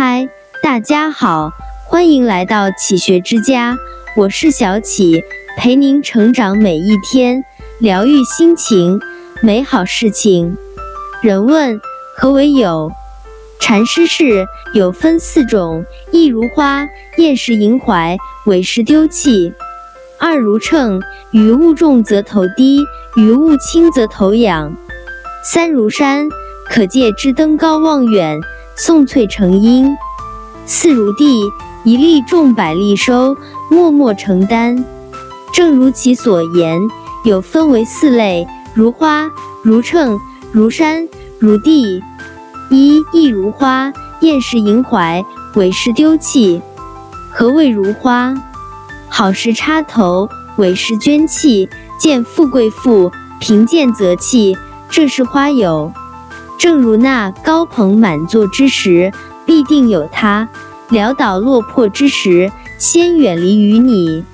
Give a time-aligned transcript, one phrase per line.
[0.00, 0.28] 嗨，
[0.62, 1.50] 大家好，
[1.84, 3.76] 欢迎来到启学之家，
[4.16, 5.24] 我是小启，
[5.56, 7.42] 陪您成长每一天，
[7.80, 9.00] 疗愈心情，
[9.42, 10.56] 美好事情。
[11.20, 11.80] 人问
[12.16, 12.92] 何为有？
[13.58, 16.86] 禅师是有分四种：一如花，
[17.16, 19.52] 厌时盈怀，委时丢弃；
[20.20, 21.00] 二如秤，
[21.32, 22.84] 于物重则头低，
[23.16, 24.70] 于物轻则头仰；
[25.42, 26.28] 三如山，
[26.68, 28.38] 可借之登高望远。
[28.80, 29.98] 宋翠成荫，
[30.64, 31.42] 四如地，
[31.82, 33.36] 一粒重百粒收，
[33.68, 34.84] 默默承担。
[35.52, 36.80] 正如其所言，
[37.24, 39.28] 有分为四类：如花、
[39.64, 40.16] 如秤、
[40.52, 41.08] 如山、
[41.40, 42.00] 如地。
[42.70, 45.24] 一亦如花，艳时盈怀，
[45.56, 46.62] 委时丢弃。
[47.32, 48.32] 何谓如花？
[49.08, 51.68] 好时插头，委时捐弃。
[51.98, 54.56] 见富贵富，贫贱则弃，
[54.88, 55.92] 这是花友。
[56.58, 59.12] 正如那高朋满座之时，
[59.46, 60.48] 必定有他；
[60.90, 64.24] 潦倒落魄之时，先远离于你。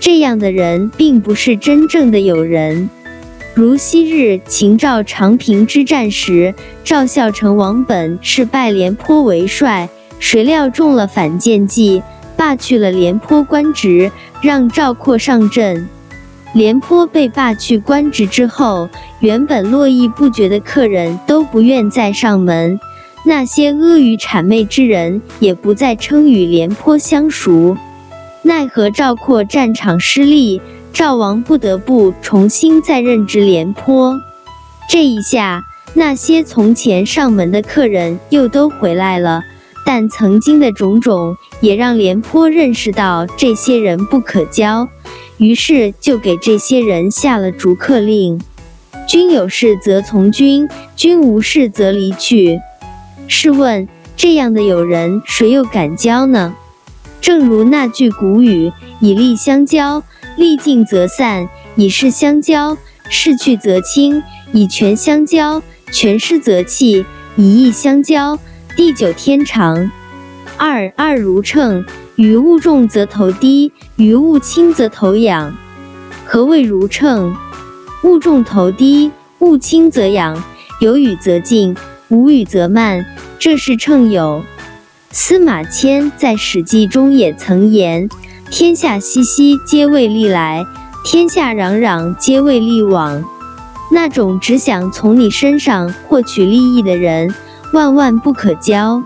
[0.00, 2.88] 这样的人，并不是真正的友人。
[3.54, 12.02] 如昔日秦赵长平之战时，赵孝成王本是拜廉颇为帅，谁料中了反间计，
[12.36, 15.88] 罢去了廉颇官职，让赵括上阵。
[16.54, 18.88] 廉颇被罢去官职之后，
[19.20, 22.80] 原本络绎不绝的客人都不愿再上门，
[23.24, 27.76] 那些阿谀谄媚之人也不再称与廉颇相熟。
[28.42, 30.60] 奈何赵括战场失利，
[30.92, 34.18] 赵王不得不重新再任职廉颇。
[34.88, 35.62] 这一下，
[35.92, 39.42] 那些从前上门的客人又都回来了，
[39.84, 44.88] 但曾经的种种也让廉颇认识到这些人不可交。
[45.38, 48.40] 于是就给这些人下了逐客令：
[49.08, 52.60] 君有事则从军，君无事则离去。
[53.28, 56.56] 试问这样的友人，谁又敢交呢？
[57.20, 60.02] 正如那句古语：“以利相交，
[60.36, 61.46] 利尽则散；
[61.76, 62.76] 以势相交，
[63.08, 65.62] 势去则清；以权相交，
[65.92, 67.04] 权失则弃；
[67.36, 68.38] 以义相交，
[68.76, 69.90] 地久天长。”
[70.58, 71.84] 二二如秤。
[72.18, 75.54] 于物重则头低，于物轻则头仰。
[76.24, 77.36] 何谓如秤？
[78.02, 80.42] 物重头低，物轻则仰。
[80.80, 81.76] 有雨则进，
[82.08, 83.06] 无雨则慢。
[83.38, 84.42] 这是秤有。
[85.12, 88.08] 司马迁在《史记》中也曾言
[88.50, 90.64] ：“天下熙熙，皆为利来；
[91.04, 93.22] 天下攘攘，皆为利往。”
[93.92, 97.32] 那种只想从你身上获取利益的人，
[97.72, 98.96] 万万不可交。《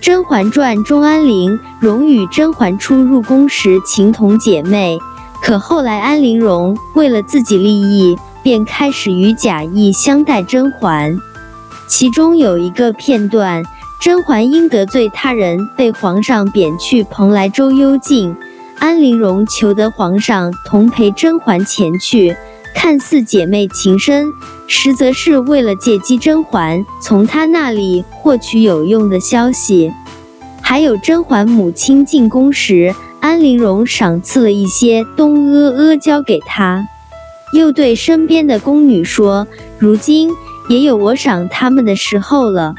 [0.00, 4.98] 甄嬛传》中，安陵容与甄嬛初入宫时情同姐妹，
[5.42, 11.18] 可后来安陵容为了自己利益，便开始与贾谊相待甄嬛。
[11.88, 13.62] 其中有一个片段，
[14.00, 18.34] 甄嬛因得罪他人，被皇上贬去蓬莱州幽禁，
[18.78, 22.36] 安陵容求得皇上同陪甄嬛前去。
[22.74, 24.32] 看似姐妹情深，
[24.68, 29.92] 实则是为了借机甄嬛从她那里获取有用的消息。
[30.62, 36.86] 还有甄嬛母亲进宫时，安陵容赏赐了一些东阿阿胶给她，
[37.54, 39.48] 又对身边的宫女说
[39.80, 40.30] ：“如今
[40.68, 42.74] 也有我赏他们的时候了。”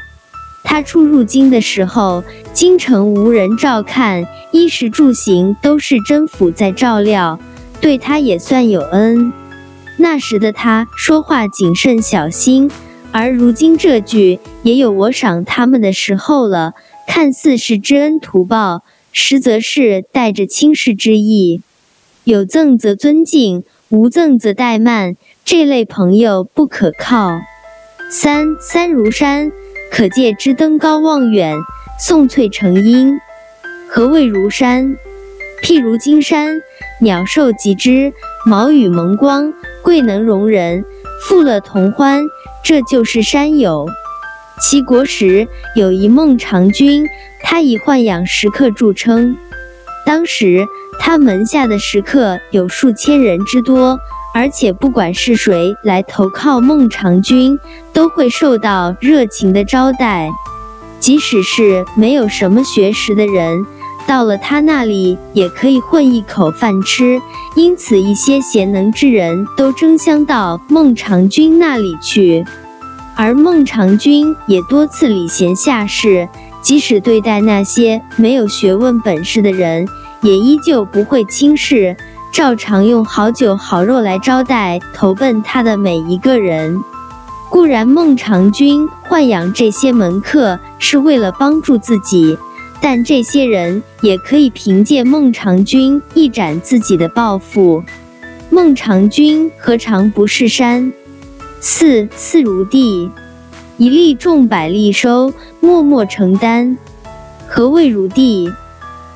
[0.62, 2.22] 她初入京的时候，
[2.52, 7.40] 京城无人照看，衣食住行都是甄府在照料，
[7.80, 9.32] 对她也算有恩。
[10.00, 12.70] 那时的他说话谨慎小心，
[13.12, 16.72] 而如今这句也有我赏他们的时候了，
[17.06, 21.60] 看似是知恩图报，实则是带着轻视之意。
[22.24, 27.30] 有赠则尊敬，无赠则怠慢，这类朋友不可靠。
[28.10, 29.52] 三三如山，
[29.92, 31.56] 可借之登高望远。
[31.98, 33.20] 宋翠成荫，
[33.86, 34.96] 何谓如山？
[35.62, 36.62] 譬如金山，
[37.02, 38.14] 鸟兽集之，
[38.46, 39.52] 毛羽蒙光。
[39.90, 40.84] 贵能容人，
[41.20, 42.22] 富乐同欢，
[42.62, 43.88] 这就是山友。
[44.62, 47.08] 齐国时有一孟尝君，
[47.42, 49.36] 他以豢养食客著称。
[50.06, 50.64] 当时
[51.00, 53.98] 他门下的食客有数千人之多，
[54.32, 57.58] 而且不管是谁来投靠孟尝君，
[57.92, 60.30] 都会受到热情的招待，
[61.00, 63.66] 即使是没有什么学识的人。
[64.06, 67.20] 到了他那里也可以混一口饭吃，
[67.54, 72.44] 因此一些贤能之人都争相到孟尝君那里去，
[73.14, 76.28] 而孟尝君也多次礼贤下士，
[76.60, 79.86] 即使对待那些没有学问本事的人，
[80.22, 81.96] 也依旧不会轻视，
[82.32, 86.76] 照常用好酒好肉来招待投奔他的每一个人。
[87.48, 92.38] 固然孟尝君豢养这些门客是为了帮助自己。
[92.80, 97.82] 但这些人也可以凭借孟尝君一展自己的抱负。
[98.48, 100.92] 孟尝君何尝不是山？
[101.60, 103.10] 四四如地，
[103.76, 106.76] 一粒种百粒收，默默承担。
[107.46, 108.50] 何谓如地？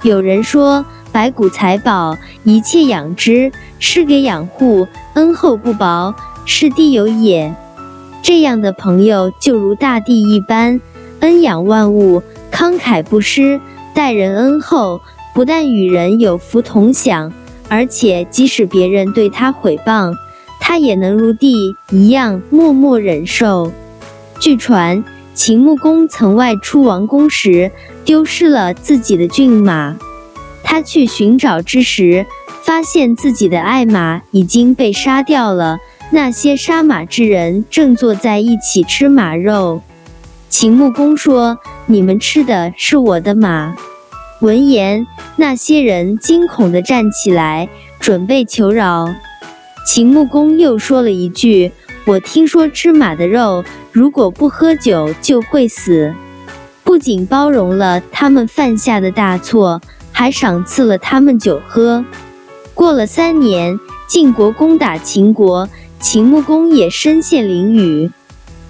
[0.02, 6.14] 有人说，百谷财宝，一切养之，是给养护，恩厚不薄，
[6.44, 7.54] 是地有也。
[8.22, 10.80] 这样的朋友就如大地一般，
[11.20, 12.22] 恩养万物，
[12.54, 13.60] 慷慨不施，
[13.94, 15.00] 待人恩厚，
[15.34, 17.32] 不但与人有福同享。
[17.68, 20.14] 而且，即使别人对他毁谤，
[20.60, 23.72] 他也能如地一样默默忍受。
[24.38, 25.02] 据传，
[25.34, 27.72] 秦穆公曾外出王宫时，
[28.04, 29.96] 丢失了自己的骏马。
[30.62, 32.24] 他去寻找之时，
[32.62, 35.78] 发现自己的爱马已经被杀掉了。
[36.12, 39.82] 那些杀马之人正坐在一起吃马肉。
[40.48, 43.76] 秦穆公说：“你们吃的是我的马。”
[44.40, 49.14] 闻言，那些人惊恐地站起来，准备求饶。
[49.86, 51.72] 秦穆公又说了一句
[52.04, 56.14] ：“我听说吃马的肉，如果不喝酒就会死。”
[56.84, 59.80] 不仅包容了他们犯下的大错，
[60.12, 62.04] 还赏赐了他们酒喝。
[62.74, 65.68] 过了三年，晋国攻打秦国，
[66.00, 68.10] 秦穆公也身陷囹圄。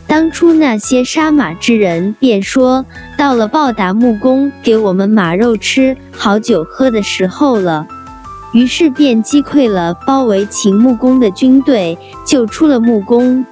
[0.07, 2.85] 当初那些杀马之人便说
[3.19, 7.87] ：“到了报答穆公给我们马肉吃、好酒喝的时候了。”
[8.53, 13.45] 于是便击溃了包围秦穆公的军队，救出了穆公。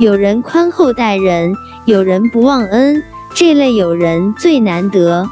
[0.00, 1.54] 有人宽厚待人，
[1.84, 3.00] 有人不忘恩，
[3.34, 5.28] 这类友人最难得。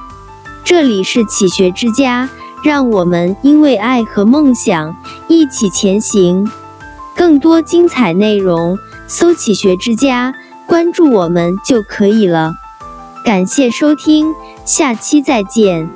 [0.63, 2.29] 这里是启学之家，
[2.63, 4.95] 让我们因为爱和梦想
[5.27, 6.49] 一起前行。
[7.17, 8.79] 更多精彩内容，
[9.09, 10.33] 搜“启学之家”。
[10.67, 12.55] 关注我们就可以了，
[13.25, 14.33] 感谢收听，
[14.65, 15.91] 下期再见。